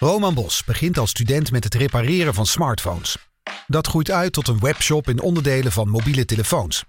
[0.00, 3.16] Roman Bos begint als student met het repareren van smartphones.
[3.66, 6.84] Dat groeit uit tot een webshop in onderdelen van mobiele telefoons.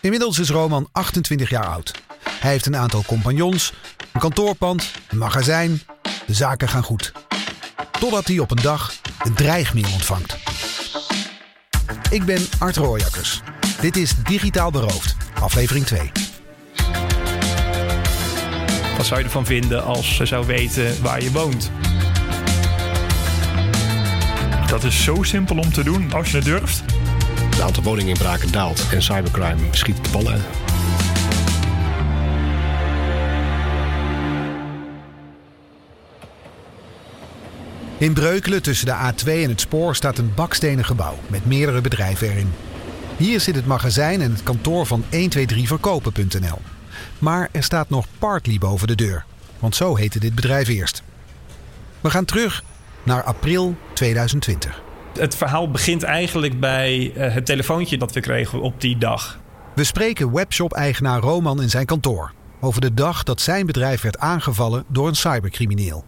[0.00, 1.92] Inmiddels is Roman 28 jaar oud.
[2.40, 3.72] Hij heeft een aantal compagnons,
[4.12, 5.82] een kantoorpand, een magazijn.
[6.26, 7.12] De zaken gaan goed.
[8.00, 8.92] Totdat hij op een dag
[9.24, 10.36] een dreigmail ontvangt.
[12.10, 13.42] Ik ben Art Rooijakkers.
[13.80, 16.12] Dit is Digitaal Beroofd, aflevering 2.
[18.96, 21.70] Wat zou je ervan vinden als ze zou weten waar je woont?
[24.66, 26.82] Dat is zo simpel om te doen als je het durft.
[27.50, 30.40] Het aantal woninginbraken daalt en cybercrime schiet de ballen.
[37.98, 42.30] In Breukelen tussen de A2 en het spoor staat een bakstenen gebouw met meerdere bedrijven
[42.30, 42.52] erin.
[43.16, 46.58] Hier zit het magazijn en het kantoor van 123verkopen.nl.
[47.18, 49.24] Maar er staat nog Partly boven de deur,
[49.58, 51.02] want zo heette dit bedrijf eerst.
[52.00, 52.62] We gaan terug
[53.06, 54.82] naar april 2020.
[55.18, 59.38] Het verhaal begint eigenlijk bij eh, het telefoontje dat we kregen op die dag.
[59.74, 64.84] We spreken webshop-eigenaar Roman in zijn kantoor over de dag dat zijn bedrijf werd aangevallen
[64.88, 66.04] door een cybercrimineel.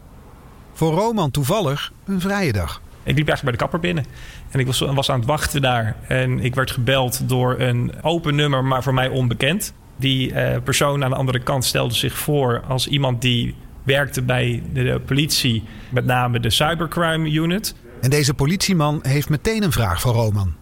[0.72, 2.80] Voor Roman toevallig een vrije dag.
[3.02, 4.04] Ik liep eigenlijk bij de kapper binnen.
[4.50, 5.96] En ik was, was aan het wachten daar.
[6.08, 9.72] En ik werd gebeld door een open nummer, maar voor mij onbekend.
[9.96, 13.54] Die eh, persoon aan de andere kant stelde zich voor als iemand die
[13.88, 17.74] werkte bij de politie, met name de cybercrime unit.
[18.00, 20.54] En deze politieman heeft meteen een vraag voor Roman.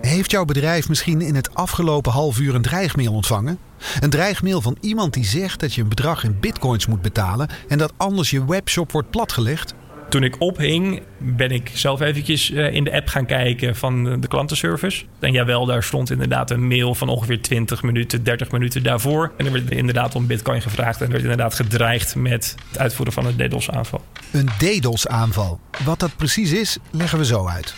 [0.00, 3.58] Heeft jouw bedrijf misschien in het afgelopen half uur een dreigmail ontvangen?
[4.00, 7.78] Een dreigmail van iemand die zegt dat je een bedrag in bitcoins moet betalen en
[7.78, 9.74] dat anders je webshop wordt platgelegd?
[10.12, 14.28] Toen ik ophing, ben ik zelf eventjes eh, in de app gaan kijken van de
[14.28, 15.04] klantenservice.
[15.20, 19.32] En jawel, daar stond inderdaad een mail van ongeveer 20 minuten, 30 minuten daarvoor.
[19.36, 23.12] En er werd inderdaad om bitcoin gevraagd en er werd inderdaad gedreigd met het uitvoeren
[23.12, 24.04] van een DDoS-aanval.
[24.32, 25.60] Een DDoS-aanval.
[25.84, 27.74] Wat dat precies is, leggen we zo uit.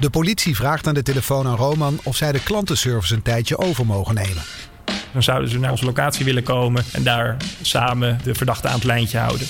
[0.00, 3.86] De politie vraagt aan de telefoon aan Roman of zij de klantenservice een tijdje over
[3.86, 4.42] mogen nemen.
[5.12, 8.84] Dan zouden ze naar onze locatie willen komen en daar samen de verdachte aan het
[8.84, 9.46] lijntje houden.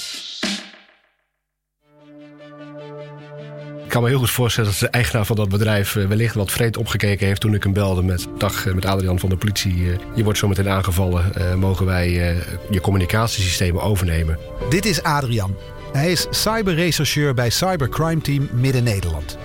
[3.89, 6.51] Ik kan me heel goed voorstellen dat de eigenaar van dat bedrijf eh, wellicht wat
[6.51, 9.91] vreed opgekeken heeft toen ik hem belde met dag eh, met Adrian van de politie.
[9.93, 11.25] eh, Je wordt zo meteen aangevallen.
[11.59, 12.11] Mogen wij
[12.71, 14.39] je communicatiesystemen overnemen?
[14.71, 15.57] Dit is Adrian.
[15.93, 19.39] Hij is cyberrechercheur bij Cybercrime Team Midden-Nederland.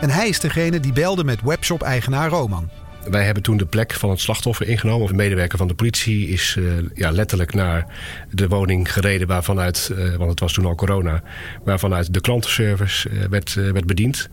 [0.00, 2.70] En hij is degene die belde met webshop-eigenaar Roman.
[3.08, 5.08] Wij hebben toen de plek van het slachtoffer ingenomen.
[5.08, 7.86] Een medewerker van de politie is eh, ja, letterlijk naar
[8.30, 11.22] de woning gereden waarvanuit, eh, want het was toen al corona,
[11.64, 14.28] waarvanuit de klantenservice eh, werd, werd bediend.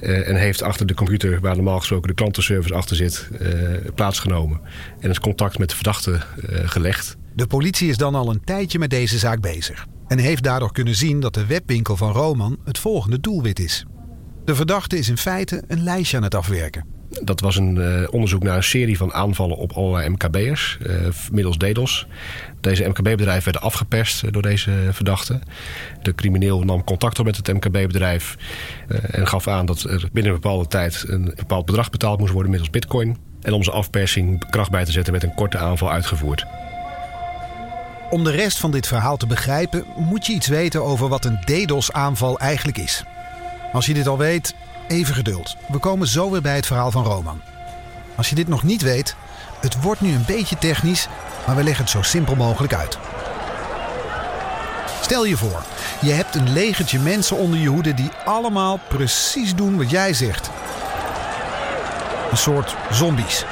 [0.00, 3.48] En heeft achter de computer, waar normaal gesproken de klantenservice achter zit, eh,
[3.94, 4.60] plaatsgenomen.
[5.00, 6.20] En is contact met de verdachte
[6.64, 7.16] gelegd.
[7.34, 9.86] De politie is dan al een tijdje met deze zaak bezig.
[10.08, 13.84] En heeft daardoor kunnen zien dat de webwinkel van Roman het volgende doelwit is.
[14.44, 16.93] De verdachte is in feite een lijstje aan het afwerken.
[17.22, 20.94] Dat was een eh, onderzoek naar een serie van aanvallen op allerlei MKB'ers, eh,
[21.32, 22.06] middels DDoS.
[22.60, 25.38] Deze MKB-bedrijven werden afgeperst eh, door deze verdachte.
[26.02, 28.36] De crimineel nam contact op met het MKB-bedrijf
[29.10, 32.50] en gaf aan dat er binnen een bepaalde tijd een bepaald bedrag betaald moest worden
[32.50, 33.16] middels bitcoin.
[33.42, 36.46] En om zijn afpersing kracht bij te zetten werd een korte aanval uitgevoerd.
[38.10, 41.40] Om de rest van dit verhaal te begrijpen, moet je iets weten over wat een
[41.44, 43.04] DDoS-aanval eigenlijk is.
[43.72, 44.54] Als je dit al weet,
[44.88, 45.56] even geduld.
[45.68, 47.40] We komen zo weer bij het verhaal van Roman.
[48.14, 49.14] Als je dit nog niet weet,
[49.60, 51.08] het wordt nu een beetje technisch,
[51.46, 52.98] maar we leggen het zo simpel mogelijk uit.
[55.00, 55.62] Stel je voor,
[56.00, 60.50] je hebt een legertje mensen onder je hoede die allemaal precies doen wat jij zegt.
[62.30, 63.44] Een soort zombies.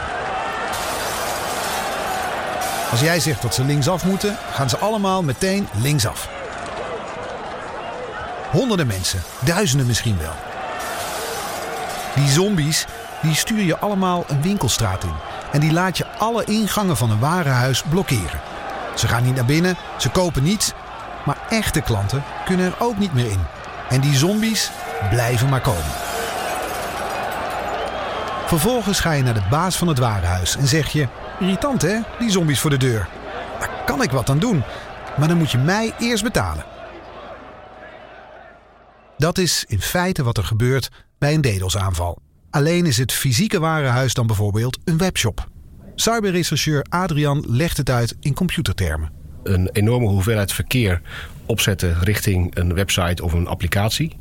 [2.91, 6.29] Als jij zegt dat ze linksaf moeten, gaan ze allemaal meteen linksaf.
[8.51, 10.52] Honderden mensen, duizenden misschien wel.
[12.15, 12.87] Die zombies,
[13.23, 15.15] die stuur je allemaal een winkelstraat in.
[15.53, 18.41] En die laat je alle ingangen van een warenhuis blokkeren.
[18.95, 20.73] Ze gaan niet naar binnen, ze kopen niets.
[21.25, 23.45] Maar echte klanten kunnen er ook niet meer in.
[23.89, 24.71] En die zombies
[25.11, 25.93] blijven maar komen.
[28.47, 31.09] Vervolgens ga je naar de baas van het warenhuis en zeg je:
[31.39, 33.09] Irritant hè, die zombies voor de deur.
[33.59, 34.63] Daar kan ik wat aan doen,
[35.17, 36.65] maar dan moet je mij eerst betalen.
[39.23, 42.19] Dat is in feite wat er gebeurt bij een DDoS-aanval.
[42.51, 45.49] Alleen is het fysieke warenhuis dan bijvoorbeeld een webshop.
[45.95, 49.11] Cyberrechercheur Adrian legt het uit in computertermen.
[49.43, 51.01] Een enorme hoeveelheid verkeer
[51.47, 54.19] opzetten richting een website of een applicatie.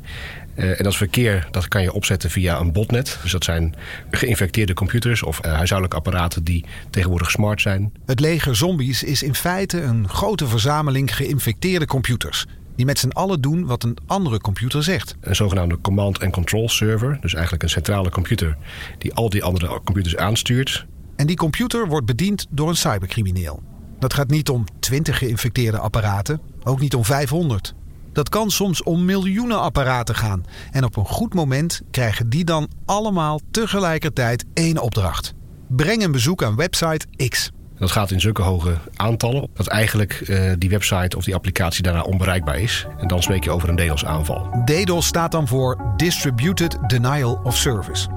[0.54, 3.18] Eh, en dat verkeer dat kan je opzetten via een botnet.
[3.22, 3.74] Dus dat zijn
[4.10, 7.92] geïnfecteerde computers of eh, huishoudelijke apparaten die tegenwoordig smart zijn.
[8.06, 12.46] Het leger zombies is in feite een grote verzameling geïnfecteerde computers.
[12.76, 15.16] Die met z'n allen doen wat een andere computer zegt.
[15.20, 18.56] Een zogenaamde command and control server, dus eigenlijk een centrale computer
[18.98, 20.86] die al die andere computers aanstuurt.
[21.16, 23.62] En die computer wordt bediend door een cybercrimineel.
[23.98, 27.74] Dat gaat niet om 20 geïnfecteerde apparaten, ook niet om 500.
[28.12, 30.44] Dat kan soms om miljoenen apparaten gaan.
[30.70, 35.34] En op een goed moment krijgen die dan allemaal tegelijkertijd één opdracht.
[35.68, 37.50] Breng een bezoek aan website X.
[37.82, 42.02] Dat gaat in zulke hoge aantallen dat eigenlijk uh, die website of die applicatie daarna
[42.02, 42.86] onbereikbaar is.
[42.98, 44.62] En dan spreek je over een DDoS-aanval.
[44.64, 48.08] DDoS staat dan voor Distributed Denial of Service.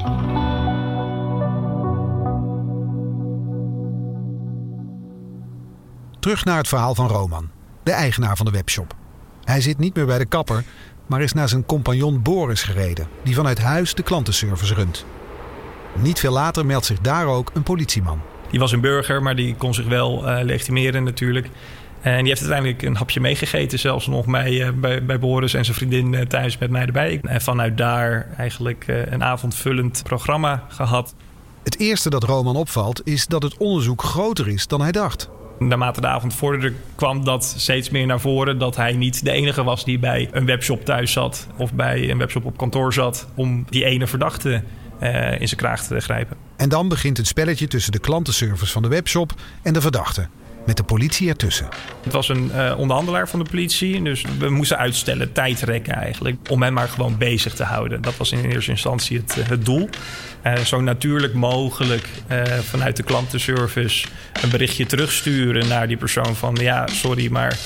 [6.20, 7.50] Terug naar het verhaal van Roman,
[7.84, 8.96] de eigenaar van de webshop.
[9.44, 10.64] Hij zit niet meer bij de kapper,
[11.06, 15.06] maar is naar zijn compagnon Boris gereden, die vanuit huis de klantenservice runt.
[15.94, 18.22] Niet veel later meldt zich daar ook een politieman.
[18.50, 21.50] Die was een burger, maar die kon zich wel uh, legitimeren natuurlijk.
[22.02, 25.66] En die heeft uiteindelijk een hapje meegegeten, zelfs nog mij, uh, bij, bij Boris en
[25.66, 27.20] zijn vriendin uh, thuis met mij erbij.
[27.24, 31.16] En vanuit daar eigenlijk een avondvullend programma gehad.
[31.64, 35.30] Het eerste dat Roman opvalt is dat het onderzoek groter is dan hij dacht.
[35.60, 39.64] Naarmate de avond vorderde kwam dat steeds meer naar voren dat hij niet de enige
[39.64, 43.66] was die bij een webshop thuis zat of bij een webshop op kantoor zat om
[43.70, 44.64] die ene verdachte
[45.40, 46.45] in zijn kraag te grijpen.
[46.58, 50.28] En dan begint het spelletje tussen de klantenservice van de webshop en de verdachte.
[50.66, 51.68] Met de politie ertussen.
[52.04, 54.02] Het was een uh, onderhandelaar van de politie.
[54.04, 56.50] Dus we moesten uitstellen, tijd rekken eigenlijk.
[56.50, 58.02] Om hem maar gewoon bezig te houden.
[58.02, 59.90] Dat was in eerste instantie het, uh, het doel.
[60.44, 62.08] Uh, zo natuurlijk mogelijk
[62.64, 64.08] vanuit de klantenservice
[64.42, 67.58] een berichtje terugsturen naar die persoon van ja, sorry, maar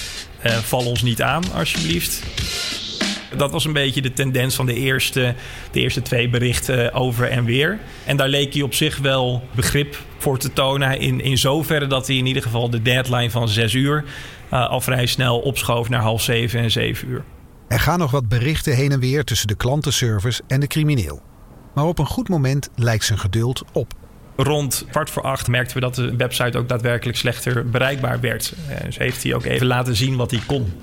[0.44, 2.24] val ons niet aan alsjeblieft.
[3.38, 5.36] Dat was een beetje de tendens van de eerste,
[5.72, 7.80] de eerste twee berichten over en weer.
[8.06, 11.00] En daar leek hij op zich wel begrip voor te tonen.
[11.00, 14.04] In, in zoverre dat hij in ieder geval de deadline van zes uur
[14.54, 17.24] uh, al vrij snel opschoof naar half zeven en zeven uur.
[17.68, 21.22] Er gaan nog wat berichten heen en weer tussen de klantenservice en de crimineel.
[21.74, 23.94] Maar op een goed moment lijkt zijn geduld op.
[24.42, 28.54] Rond kwart voor acht merkten we dat de website ook daadwerkelijk slechter bereikbaar werd.
[28.86, 30.74] Dus heeft hij ook even laten zien wat hij kon.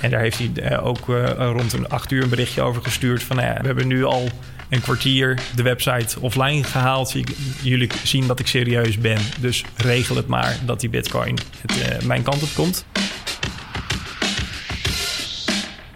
[0.00, 3.22] En daar heeft hij ook uh, rond een acht uur een berichtje over gestuurd.
[3.22, 4.28] Van nou ja, we hebben nu al
[4.68, 7.14] een kwartier de website offline gehaald.
[7.62, 9.20] Jullie zien dat ik serieus ben.
[9.40, 12.84] Dus regel het maar dat die bitcoin het, mijn kant op komt.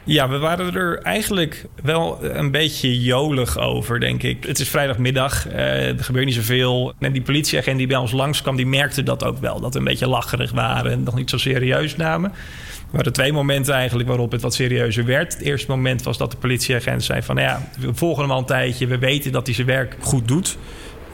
[0.07, 4.45] Ja, we waren er eigenlijk wel een beetje jolig over, denk ik.
[4.45, 6.93] Het is vrijdagmiddag, uh, er gebeurt niet zoveel.
[6.99, 9.61] En die politieagent die bij ons langskwam, die merkte dat ook wel.
[9.61, 12.31] Dat we een beetje lacherig waren en nog niet zo serieus namen.
[12.31, 15.33] Er waren twee momenten eigenlijk waarop het wat serieuzer werd.
[15.33, 17.35] Het eerste moment was dat de politieagent zei van...
[17.35, 20.29] Nou ja, we volgen hem al een tijdje, we weten dat hij zijn werk goed
[20.29, 20.57] doet.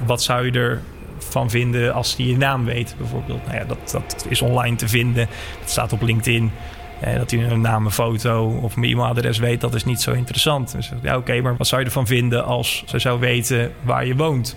[0.07, 0.79] Wat zou je
[1.19, 3.47] ervan vinden als hij je naam weet, bijvoorbeeld?
[3.47, 5.29] Nou ja, dat, dat is online te vinden.
[5.61, 6.51] Het staat op LinkedIn.
[7.01, 10.13] Eh, dat hij een naam, een foto of een e-mailadres weet, dat is niet zo
[10.13, 10.73] interessant.
[10.73, 14.17] Dus ja, oké, maar wat zou je ervan vinden als ze zou weten waar je
[14.17, 14.57] woont?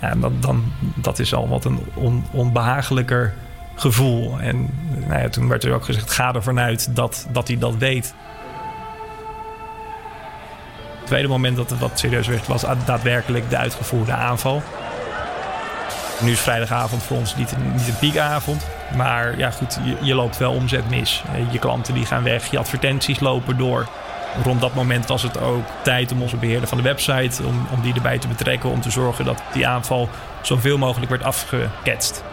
[0.00, 3.34] Ja, dan, dan, dat is al wat een on, onbehagelijker
[3.74, 4.40] gevoel.
[4.40, 4.70] En
[5.06, 8.14] nou ja, toen werd er ook gezegd: ga ervan uit dat, dat hij dat weet.
[10.98, 14.62] Het tweede moment dat het wat serieus werd, was daadwerkelijk de uitgevoerde aanval.
[16.20, 18.66] Nu is vrijdagavond voor ons niet niet een piekavond.
[18.94, 21.22] Maar ja, goed, je, loopt wel omzet mis.
[21.50, 23.88] Je klanten die gaan weg, je advertenties lopen door.
[24.42, 27.42] Rond dat moment was het ook tijd om onze beheerder van de website...
[27.42, 30.08] om, om die erbij te betrekken, om te zorgen dat die aanval
[30.42, 32.24] zoveel mogelijk werd afgeketst.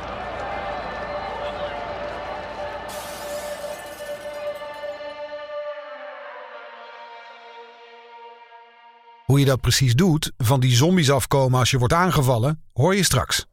[9.26, 13.04] Hoe je dat precies doet, van die zombies afkomen als je wordt aangevallen, hoor je
[13.04, 13.46] straks.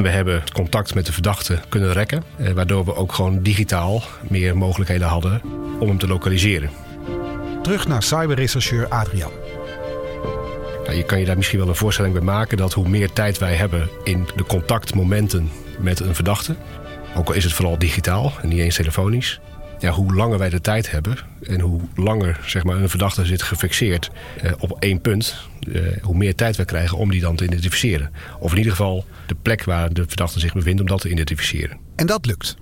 [0.00, 4.56] We hebben contact met de verdachte kunnen rekken, eh, waardoor we ook gewoon digitaal meer
[4.56, 5.42] mogelijkheden hadden
[5.78, 6.70] om hem te lokaliseren.
[7.62, 9.30] Terug naar cyberrechercheur Adrian.
[10.84, 13.38] Nou, je kan je daar misschien wel een voorstelling bij maken dat hoe meer tijd
[13.38, 16.54] wij hebben in de contactmomenten met een verdachte,
[17.14, 19.40] ook al is het vooral digitaal en niet eens telefonisch,
[19.80, 23.42] ja, hoe langer wij de tijd hebben en hoe langer zeg maar, een verdachte zit
[23.42, 24.10] gefixeerd
[24.42, 28.10] eh, op één punt, eh, hoe meer tijd wij krijgen om die dan te identificeren.
[28.38, 31.78] Of in ieder geval de plek waar de verdachte zich bevindt om dat te identificeren.
[31.96, 32.56] En dat lukt.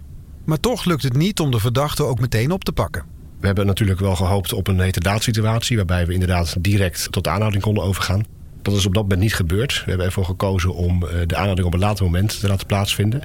[0.44, 3.04] Maar toch lukt het niet om de verdachte ook meteen op te pakken.
[3.40, 7.84] We hebben natuurlijk wel gehoopt op een heterdaad-situatie waarbij we inderdaad direct tot aanhouding konden
[7.84, 8.24] overgaan.
[8.68, 9.74] Dat is op dat moment niet gebeurd.
[9.74, 13.22] We hebben ervoor gekozen om eh, de aanhouding op een later moment te laten plaatsvinden.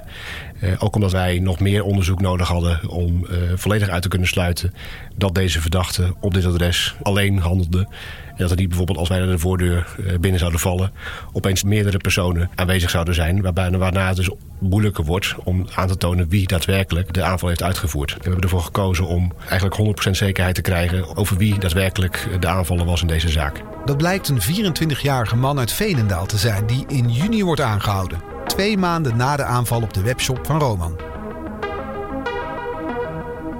[0.60, 4.28] Uh, ook omdat wij nog meer onderzoek nodig hadden om uh, volledig uit te kunnen
[4.28, 4.74] sluiten
[5.16, 7.88] dat deze verdachte op dit adres alleen handelde
[8.36, 10.92] dat er niet bijvoorbeeld als wij naar de voordeur eh, binnen zouden vallen...
[11.32, 13.42] opeens meerdere personen aanwezig zouden zijn.
[13.42, 17.62] Waarbij, waarna het dus moeilijker wordt om aan te tonen wie daadwerkelijk de aanval heeft
[17.62, 18.12] uitgevoerd.
[18.14, 21.16] We hebben ervoor gekozen om eigenlijk 100% zekerheid te krijgen...
[21.16, 23.62] over wie daadwerkelijk de aanvaller was in deze zaak.
[23.84, 28.18] Dat blijkt een 24-jarige man uit Veenendaal te zijn die in juni wordt aangehouden.
[28.46, 30.96] Twee maanden na de aanval op de webshop van Roman.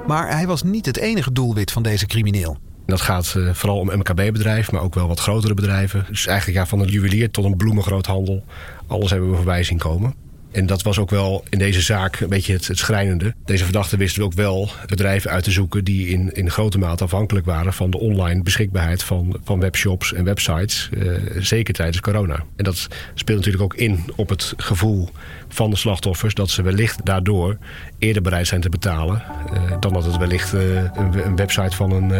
[0.06, 2.58] Maar hij was niet het enige doelwit van deze crimineel.
[2.86, 6.04] Dat gaat uh, vooral om MKB-bedrijven, maar ook wel wat grotere bedrijven.
[6.08, 8.44] Dus eigenlijk ja, van een juwelier tot een bloemengroothandel.
[8.86, 10.23] Alles hebben we voorbij zien komen.
[10.54, 13.34] En dat was ook wel in deze zaak een beetje het, schrijnende.
[13.44, 17.46] Deze verdachten wisten ook wel bedrijven uit te zoeken die in, in grote mate afhankelijk
[17.46, 20.88] waren van de online beschikbaarheid van, van webshops en websites.
[20.92, 22.44] Uh, zeker tijdens corona.
[22.56, 25.08] En dat speelt natuurlijk ook in op het gevoel
[25.48, 27.56] van de slachtoffers dat ze wellicht daardoor
[27.98, 29.22] eerder bereid zijn te betalen.
[29.52, 32.10] Uh, dan dat het wellicht uh, een, een, website van een,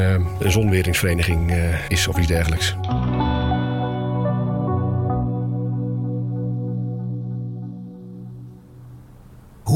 [0.41, 1.53] een zonweringsvereniging
[1.89, 2.75] is of iets dergelijks.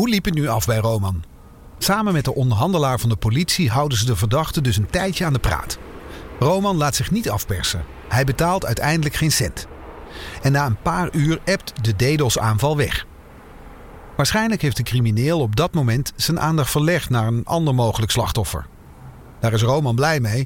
[0.08, 1.24] Hoe liep het nu af bij Roman?
[1.78, 5.32] Samen met de onderhandelaar van de politie houden ze de verdachte dus een tijdje aan
[5.32, 5.78] de praat.
[6.38, 7.84] Roman laat zich niet afpersen.
[8.08, 9.66] Hij betaalt uiteindelijk geen cent.
[10.42, 13.06] En na een paar uur ebt de DDoS-aanval weg.
[14.16, 18.66] Waarschijnlijk heeft de crimineel op dat moment zijn aandacht verlegd naar een ander mogelijk slachtoffer.
[19.40, 20.44] Daar is Roman blij mee,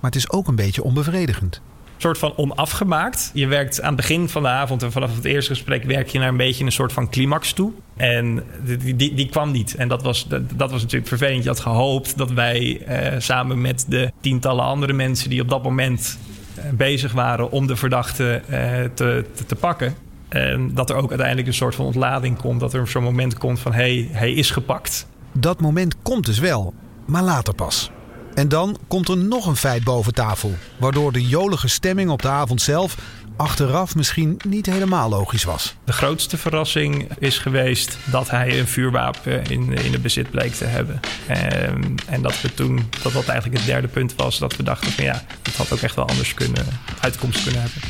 [0.00, 1.60] maar het is ook een beetje onbevredigend
[2.02, 3.30] soort van onafgemaakt.
[3.34, 6.18] Je werkt aan het begin van de avond en vanaf het eerste gesprek werk je
[6.18, 7.72] naar een beetje een soort van climax toe.
[7.96, 9.74] En die, die, die kwam niet.
[9.74, 11.42] En dat was, dat, was natuurlijk vervelend.
[11.42, 15.62] Je had gehoopt dat wij eh, samen met de tientallen andere mensen die op dat
[15.62, 16.18] moment
[16.54, 18.60] eh, bezig waren om de verdachte eh,
[18.94, 19.94] te, te, te, pakken.
[20.28, 22.60] En dat er ook uiteindelijk een soort van ontlading komt.
[22.60, 25.06] Dat er zo'n moment komt van hé, hey, hij is gepakt.
[25.32, 26.74] Dat moment komt dus wel,
[27.06, 27.90] maar later pas.
[28.34, 32.28] En dan komt er nog een feit boven tafel, waardoor de jolige stemming op de
[32.28, 32.96] avond zelf
[33.36, 35.76] achteraf misschien niet helemaal logisch was.
[35.84, 40.64] De grootste verrassing is geweest dat hij een vuurwapen in, in het bezit bleek te
[40.64, 41.00] hebben.
[41.26, 44.62] En, ehm, en dat we toen, dat dat eigenlijk het derde punt was, dat we
[44.62, 46.66] dachten van ja, het had ook echt wel anders kunnen,
[47.00, 47.80] uitkomst kunnen hebben.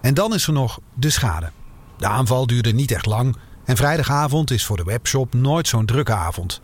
[0.00, 1.50] En dan is er nog de schade.
[1.98, 6.14] De aanval duurde niet echt lang en vrijdagavond is voor de webshop nooit zo'n drukke
[6.14, 6.60] avond.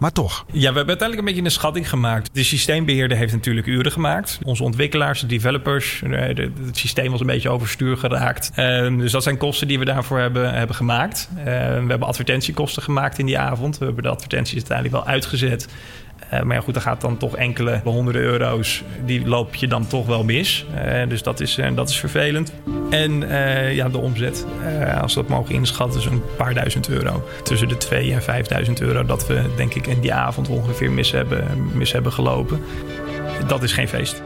[0.00, 0.44] Maar toch.
[0.46, 2.30] Ja, we hebben uiteindelijk een beetje een schatting gemaakt.
[2.32, 4.38] De systeembeheerder heeft natuurlijk uren gemaakt.
[4.44, 6.20] Onze ontwikkelaars, de developers, eh,
[6.66, 8.50] het systeem was een beetje overstuur geraakt.
[8.54, 11.28] Ehm, dus dat zijn kosten die we daarvoor hebben, hebben gemaakt.
[11.36, 11.46] Ehm,
[11.84, 13.78] we hebben advertentiekosten gemaakt in die avond.
[13.78, 15.68] We hebben de advertenties uiteindelijk wel uitgezet.
[16.34, 19.86] Uh, maar ja, goed, dan gaat dan toch enkele honderden euro's, die loop je dan
[19.86, 20.66] toch wel mis.
[20.74, 22.52] Uh, dus dat is, uh, dat is vervelend.
[22.90, 23.28] En
[23.74, 24.46] ja, de omzet,
[25.00, 27.28] als we dat mogen inschatten, is een paar duizend euro.
[27.42, 31.10] Tussen de 2 en 5000 euro dat we, denk ik, in die avond ongeveer mis
[31.10, 32.60] hebben, mis hebben gelopen.
[33.46, 34.22] Dat is geen feest.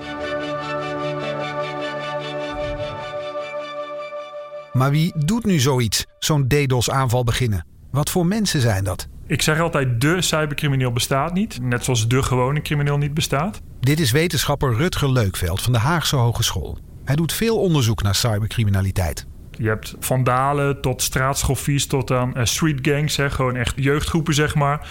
[4.72, 7.66] Maar wie doet nu zoiets, zo'n DDoS-aanval beginnen?
[7.90, 9.08] Wat voor mensen zijn dat?
[9.26, 11.58] Ik zeg altijd, de cybercrimineel bestaat niet.
[11.62, 13.60] Net zoals de gewone crimineel niet bestaat.
[13.80, 16.78] Dit is wetenschapper Rutger Leukveld van de Haagse Hogeschool.
[17.04, 19.26] Hij doet veel onderzoek naar cybercriminaliteit.
[19.50, 23.16] Je hebt vandalen tot straatschoffies tot aan uh, street gangs.
[23.16, 24.88] Hè, gewoon echt jeugdgroepen, zeg maar.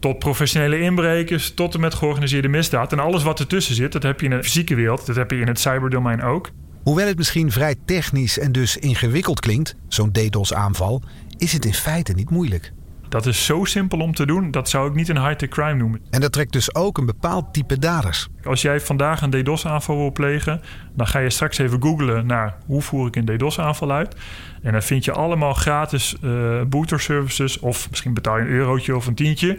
[0.00, 2.92] Tot professionele inbrekers, tot en met georganiseerde misdaad.
[2.92, 5.06] En alles wat ertussen zit, dat heb je in de fysieke wereld.
[5.06, 6.50] Dat heb je in het cyberdomein ook.
[6.82, 11.02] Hoewel het misschien vrij technisch en dus ingewikkeld klinkt, zo'n DDoS-aanval,
[11.38, 12.72] is het in feite niet moeilijk.
[13.12, 16.00] Dat is zo simpel om te doen, dat zou ik niet een high-tech crime noemen.
[16.10, 18.28] En dat trekt dus ook een bepaald type daders.
[18.44, 20.60] Als jij vandaag een DDoS-aanval wil plegen,
[20.94, 24.16] dan ga je straks even googlen naar hoe voer ik een DDoS-aanval uit.
[24.62, 28.96] En dan vind je allemaal gratis uh, booter services, of misschien betaal je een eurotje
[28.96, 29.58] of een tientje,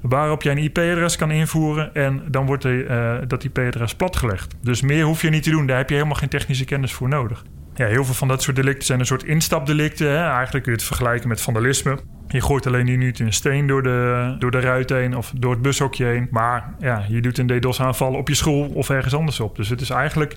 [0.00, 2.86] waarop jij een IP-adres kan invoeren en dan wordt de,
[3.22, 4.54] uh, dat IP-adres platgelegd.
[4.62, 7.08] Dus meer hoef je niet te doen, daar heb je helemaal geen technische kennis voor
[7.08, 7.44] nodig.
[7.76, 10.10] Ja, heel veel van dat soort delicten zijn een soort instapdelicten.
[10.10, 10.30] Hè?
[10.30, 11.98] Eigenlijk kun je het vergelijken met vandalisme.
[12.28, 15.62] Je gooit alleen niet een steen door de, door de ruit heen of door het
[15.62, 16.28] bushokje heen.
[16.30, 19.56] Maar ja, je doet een DDoS-aanval op je school of ergens anders op.
[19.56, 20.36] Dus het is eigenlijk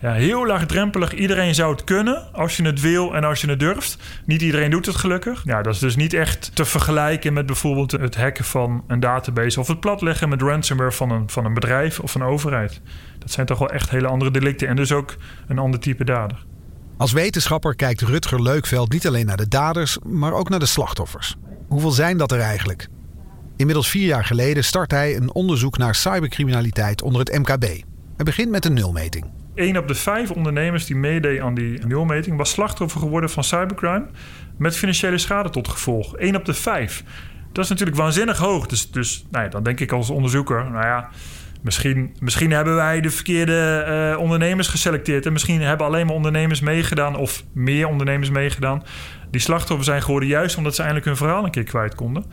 [0.00, 1.14] ja, heel laagdrempelig.
[1.14, 4.22] Iedereen zou het kunnen als je het wil en als je het durft.
[4.24, 5.42] Niet iedereen doet het gelukkig.
[5.44, 9.60] Ja, dat is dus niet echt te vergelijken met bijvoorbeeld het hacken van een database...
[9.60, 12.80] of het platleggen met ransomware van een, van een bedrijf of een overheid.
[13.18, 15.16] Dat zijn toch wel echt hele andere delicten en dus ook
[15.48, 16.46] een ander type dader.
[16.98, 21.36] Als wetenschapper kijkt Rutger Leukveld niet alleen naar de daders, maar ook naar de slachtoffers.
[21.68, 22.88] Hoeveel zijn dat er eigenlijk?
[23.56, 27.62] Inmiddels vier jaar geleden start hij een onderzoek naar cybercriminaliteit onder het MKB.
[28.16, 29.24] Hij begint met een nulmeting.
[29.54, 34.06] Een op de vijf ondernemers die meedeed aan die nulmeting was slachtoffer geworden van cybercrime
[34.56, 36.14] met financiële schade tot gevolg.
[36.16, 37.04] Eén op de vijf.
[37.52, 38.66] Dat is natuurlijk waanzinnig hoog.
[38.66, 41.08] Dus, dus nou ja, dan denk ik als onderzoeker, nou ja,
[41.62, 45.26] Misschien, misschien hebben wij de verkeerde uh, ondernemers geselecteerd.
[45.26, 47.16] En misschien hebben alleen maar ondernemers meegedaan.
[47.16, 48.82] Of meer ondernemers meegedaan.
[49.30, 52.24] Die slachtoffer zijn geworden juist omdat ze eindelijk hun verhaal een keer kwijt konden.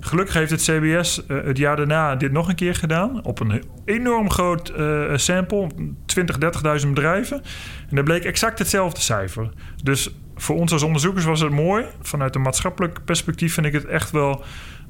[0.00, 3.24] Gelukkig heeft het CBS uh, het jaar daarna dit nog een keer gedaan.
[3.24, 5.66] Op een enorm groot uh, sample.
[6.06, 6.36] 20,
[6.82, 7.42] 30.000 bedrijven.
[7.88, 9.50] En daar bleek exact hetzelfde cijfer.
[9.82, 11.84] Dus voor ons als onderzoekers was het mooi.
[12.00, 14.44] Vanuit een maatschappelijk perspectief vind ik het echt wel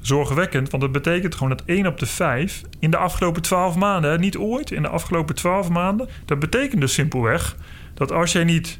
[0.05, 0.69] zorgwekkend.
[0.69, 4.37] Want dat betekent gewoon dat 1 op de 5 in de afgelopen 12 maanden, niet
[4.37, 6.09] ooit, in de afgelopen 12 maanden.
[6.25, 7.55] Dat betekent dus simpelweg
[7.93, 8.79] dat als jij niet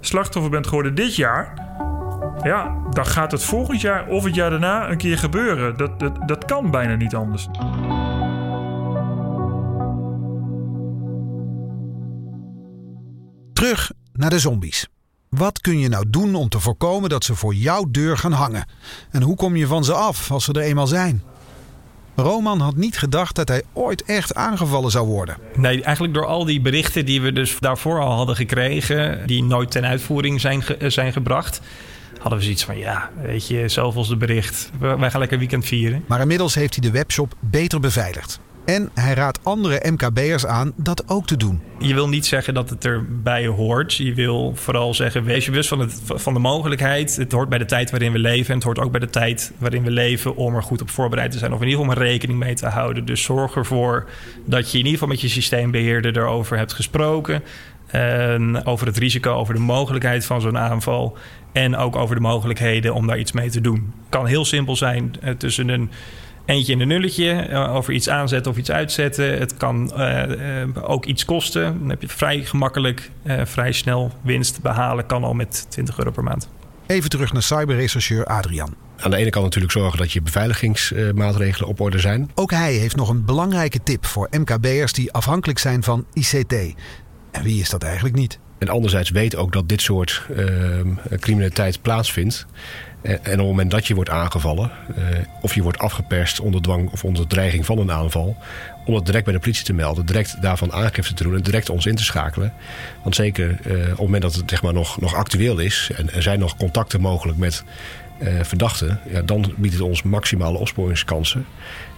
[0.00, 1.72] slachtoffer bent geworden dit jaar.
[2.42, 5.76] Ja, dan gaat het volgend jaar of het jaar daarna een keer gebeuren.
[5.76, 7.48] Dat, dat, dat kan bijna niet anders.
[13.52, 14.93] Terug naar de zombies.
[15.36, 18.66] Wat kun je nou doen om te voorkomen dat ze voor jouw deur gaan hangen?
[19.10, 21.22] En hoe kom je van ze af als ze er eenmaal zijn?
[22.14, 25.36] Roman had niet gedacht dat hij ooit echt aangevallen zou worden.
[25.56, 29.70] Nee, eigenlijk door al die berichten die we dus daarvoor al hadden gekregen, die nooit
[29.70, 31.60] ten uitvoering zijn, zijn gebracht,
[32.20, 34.70] hadden we zoiets van: ja, weet je, zoveel de bericht.
[34.78, 36.04] Wij gaan lekker weekend vieren.
[36.06, 38.40] Maar inmiddels heeft hij de webshop beter beveiligd.
[38.64, 41.60] En hij raadt andere MKB'ers aan dat ook te doen.
[41.78, 43.94] Je wil niet zeggen dat het erbij hoort.
[43.94, 47.16] Je wil vooral zeggen, wees je bewust van, het, van de mogelijkheid.
[47.16, 48.48] Het hoort bij de tijd waarin we leven.
[48.48, 51.32] En het hoort ook bij de tijd waarin we leven om er goed op voorbereid
[51.32, 51.52] te zijn.
[51.52, 53.04] Of in ieder geval een rekening mee te houden.
[53.04, 54.08] Dus zorg ervoor
[54.44, 57.42] dat je in ieder geval met je systeembeheerder erover hebt gesproken.
[57.86, 61.16] En over het risico, over de mogelijkheid van zo'n aanval.
[61.52, 63.74] En ook over de mogelijkheden om daar iets mee te doen.
[63.74, 65.90] Het kan heel simpel zijn eh, tussen een
[66.44, 69.38] eentje in een nulletje eh, over iets aanzetten of iets uitzetten.
[69.38, 71.78] Het kan uh, ook iets kosten.
[71.78, 75.06] Dan heb je vrij gemakkelijk, uh, vrij snel winst behalen.
[75.06, 76.48] Kan al met 20 euro per maand.
[76.86, 78.74] Even terug naar cyberrechercheur Adrian.
[78.96, 82.30] Aan de ene kant natuurlijk zorgen dat je beveiligingsmaatregelen op orde zijn.
[82.34, 86.52] Ook hij heeft nog een belangrijke tip voor MKB'ers die afhankelijk zijn van ICT.
[87.30, 88.38] En wie is dat eigenlijk niet?
[88.58, 90.46] En anderzijds weet ook dat dit soort uh,
[91.18, 92.46] criminaliteit plaatsvindt.
[93.04, 95.04] En, op het moment dat je wordt aangevallen, uh,
[95.40, 98.36] of je wordt afgeperst onder dwang of onder dreiging van een aanval,
[98.84, 101.70] om het direct bij de politie te melden, direct daarvan aangifte te doen en direct
[101.70, 102.52] ons in te schakelen.
[103.02, 106.12] Want zeker uh, op het moment dat het zeg maar, nog, nog actueel is en
[106.12, 107.64] er zijn nog contacten mogelijk met
[108.18, 111.46] uh, verdachten, ja, dan biedt het ons maximale opsporingskansen.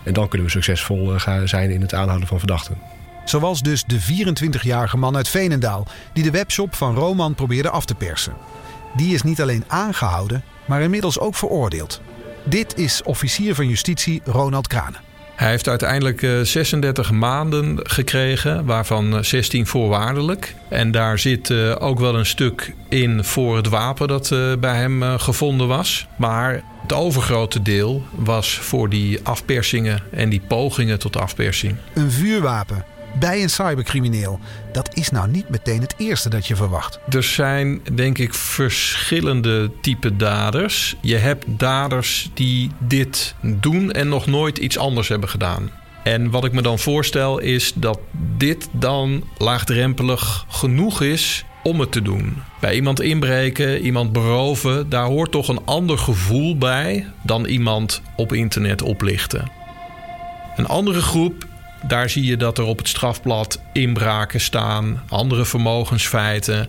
[0.04, 1.12] En dan kunnen we succesvol
[1.44, 2.78] zijn in het aanhouden van verdachten.
[3.24, 7.94] Zoals dus de 24-jarige man uit Veenendaal, die de webshop van Roman probeerde af te
[7.94, 8.33] persen.
[8.96, 12.00] Die is niet alleen aangehouden, maar inmiddels ook veroordeeld.
[12.44, 15.00] Dit is officier van justitie Ronald Kranen.
[15.37, 20.54] Hij heeft uiteindelijk 36 eh, maanden gekregen, waarvan 16 eh, voorwaardelijk.
[20.68, 25.18] En daar zit eh, ook wel een stuk in voor het wapen dat bij hem
[25.18, 26.06] gevonden was.
[26.16, 31.76] Maar het overgrote deel was voor die afpersingen en die pogingen tot afpersing.
[31.94, 32.85] Een vuurwapen
[33.18, 34.40] bij een cybercrimineel.
[34.72, 36.98] Dat is nou niet meteen het eerste dat je verwacht.
[37.09, 40.96] Er zijn denk ik verschillende type daders.
[41.00, 45.70] Je hebt daders die dit doen en nog nooit iets anders hebben gedaan.
[46.05, 47.98] En wat ik me dan voorstel is dat
[48.37, 52.37] dit dan laagdrempelig genoeg is om het te doen.
[52.61, 58.33] Bij iemand inbreken, iemand beroven, daar hoort toch een ander gevoel bij dan iemand op
[58.33, 59.50] internet oplichten.
[60.57, 61.46] Een andere groep
[61.88, 66.68] daar zie je dat er op het strafblad inbraken staan, andere vermogensfeiten.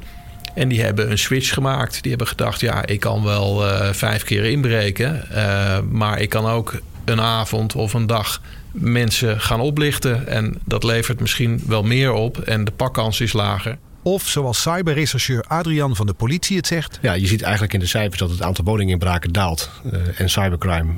[0.53, 2.01] En die hebben een switch gemaakt.
[2.01, 6.45] Die hebben gedacht: ja, ik kan wel uh, vijf keer inbreken, uh, maar ik kan
[6.45, 10.27] ook een avond of een dag mensen gaan oplichten.
[10.27, 13.77] En dat levert misschien wel meer op en de pakkans is lager.
[14.01, 16.99] Of zoals cyberrechercheur Adrian van de politie het zegt.
[17.01, 19.69] Ja, je ziet eigenlijk in de cijfers dat het aantal woninginbraken daalt.
[19.85, 20.93] Uh, en cybercrime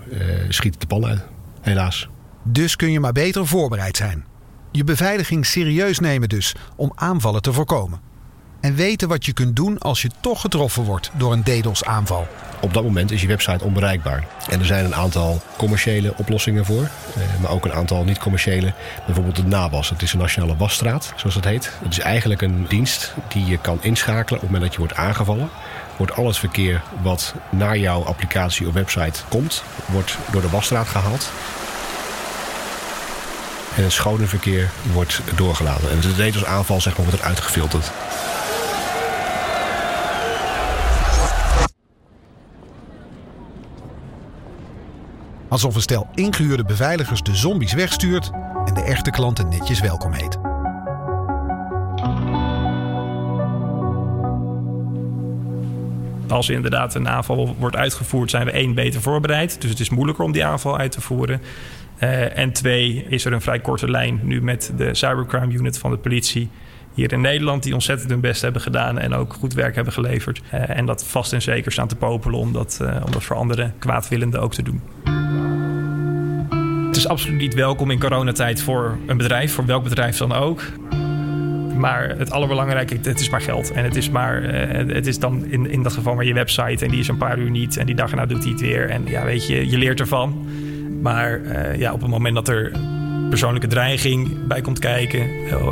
[0.50, 1.22] schiet de pan uit,
[1.62, 2.08] helaas.
[2.52, 4.26] Dus kun je maar beter voorbereid zijn.
[4.72, 8.00] Je beveiliging serieus nemen dus om aanvallen te voorkomen.
[8.62, 12.28] En weten wat je kunt doen als je toch getroffen wordt door een DDoS-aanval.
[12.62, 14.28] Op dat moment is je website onbereikbaar.
[14.50, 18.74] En er zijn een aantal commerciële oplossingen voor, eh, maar ook een aantal niet-commerciële.
[19.06, 21.72] Bijvoorbeeld de NABAS, het is een nationale wasstraat, zoals dat heet.
[21.84, 24.96] Het is eigenlijk een dienst die je kan inschakelen op het moment dat je wordt
[24.96, 25.50] aangevallen.
[25.98, 30.88] Wordt al het verkeer wat naar jouw applicatie of website komt, wordt door de wasstraat
[30.88, 31.32] gehaald
[33.76, 35.92] en het schone verkeer wordt doorgelaten.
[35.92, 37.92] En de DDoS-aanval zeg maar, wordt eruit gefilterd.
[45.48, 48.32] Alsof een stel ingehuurde beveiligers de zombies wegstuurt
[48.66, 50.38] en de echte klanten netjes welkom heet.
[56.32, 59.62] Als inderdaad een aanval wordt uitgevoerd, zijn we één beter voorbereid.
[59.62, 61.42] Dus het is moeilijker om die aanval uit te voeren.
[62.04, 65.92] Uh, en twee, is er een vrij korte lijn nu met de cybercrime unit van
[65.92, 66.50] de politie
[66.94, 70.42] hier in Nederland, die ontzettend hun best hebben gedaan en ook goed werk hebben geleverd.
[70.54, 73.36] Uh, en dat vast en zeker staan te popelen om dat, uh, om dat voor
[73.36, 74.82] andere kwaadwillenden ook te doen.
[76.88, 80.62] Het is absoluut niet welkom in coronatijd voor een bedrijf, voor welk bedrijf dan ook.
[81.78, 83.72] Maar het allerbelangrijke, het is maar geld.
[83.72, 86.86] En het is, maar, het is dan in, in dat geval maar je website.
[86.86, 87.78] En die is een paar uur niet.
[87.78, 88.90] En die dag erna doet hij het weer.
[88.90, 90.48] En ja, weet je, je leert ervan.
[91.02, 92.72] Maar uh, ja, op het moment dat er
[93.30, 95.30] persoonlijke dreiging bij komt kijken.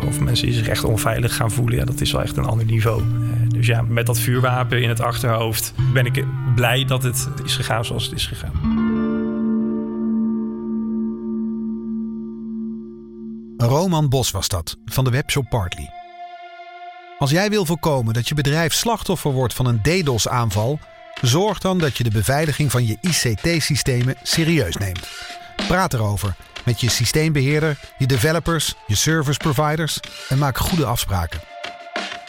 [0.08, 1.78] Of mensen zich echt onveilig gaan voelen.
[1.78, 3.02] Ja, dat is wel echt een ander niveau.
[3.02, 7.56] Uh, dus ja, met dat vuurwapen in het achterhoofd ben ik blij dat het is
[7.56, 8.96] gegaan zoals het is gegaan.
[13.58, 15.90] Roman Bos was dat, van de webshop Partly.
[17.20, 20.80] Als jij wil voorkomen dat je bedrijf slachtoffer wordt van een DDoS-aanval,
[21.22, 25.08] zorg dan dat je de beveiliging van je ICT-systemen serieus neemt.
[25.68, 30.00] Praat erover met je systeembeheerder, je developers, je service providers
[30.30, 31.40] en maak goede afspraken.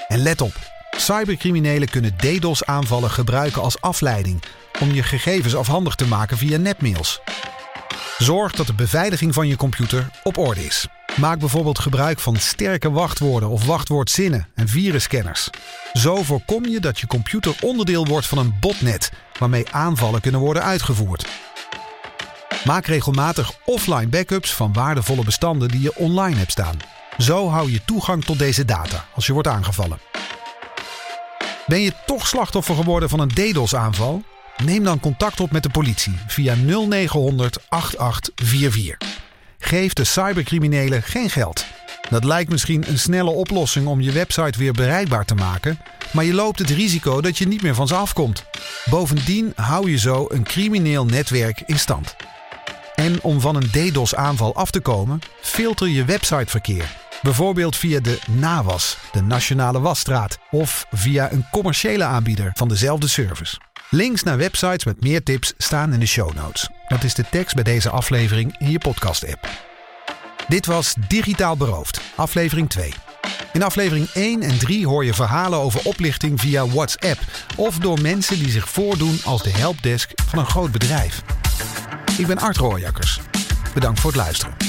[0.08, 0.54] En let op,
[0.96, 4.42] cybercriminelen kunnen DDoS-aanvallen gebruiken als afleiding
[4.80, 7.20] om je gegevens afhandig te maken via netmails.
[8.18, 10.88] Zorg dat de beveiliging van je computer op orde is.
[11.20, 15.50] Maak bijvoorbeeld gebruik van sterke wachtwoorden of wachtwoordzinnen en virusscanners.
[15.92, 20.62] Zo voorkom je dat je computer onderdeel wordt van een botnet waarmee aanvallen kunnen worden
[20.62, 21.26] uitgevoerd.
[22.64, 26.76] Maak regelmatig offline backups van waardevolle bestanden die je online hebt staan.
[27.18, 29.98] Zo hou je toegang tot deze data als je wordt aangevallen.
[31.66, 34.22] Ben je toch slachtoffer geworden van een DDoS-aanval?
[34.64, 39.17] Neem dan contact op met de politie via 0900 8844.
[39.58, 41.66] Geef de cybercriminelen geen geld.
[42.10, 45.78] Dat lijkt misschien een snelle oplossing om je website weer bereikbaar te maken,
[46.12, 48.44] maar je loopt het risico dat je niet meer van ze afkomt.
[48.90, 52.16] Bovendien hou je zo een crimineel netwerk in stand.
[52.94, 56.96] En om van een DDoS-aanval af te komen, filter je websiteverkeer.
[57.22, 63.56] Bijvoorbeeld via de NAWAS, de Nationale Wasstraat, of via een commerciële aanbieder van dezelfde service.
[63.90, 66.68] Links naar websites met meer tips staan in de show notes.
[66.88, 69.48] Dat is de tekst bij deze aflevering in je podcast-app.
[70.48, 72.92] Dit was Digitaal Beroofd, aflevering 2.
[73.52, 77.20] In aflevering 1 en 3 hoor je verhalen over oplichting via WhatsApp
[77.56, 81.22] of door mensen die zich voordoen als de helpdesk van een groot bedrijf.
[82.18, 83.20] Ik ben Art Rooijakkers.
[83.74, 84.67] Bedankt voor het luisteren.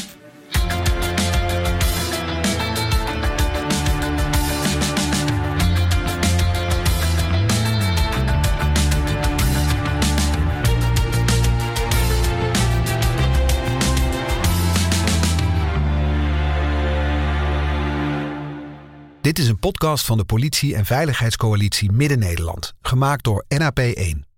[19.30, 24.29] Dit is een podcast van de Politie- en Veiligheidscoalitie Midden-Nederland, gemaakt door NAP1.